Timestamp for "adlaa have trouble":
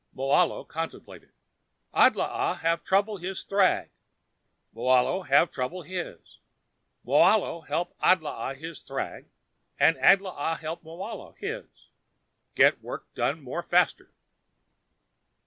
1.93-3.17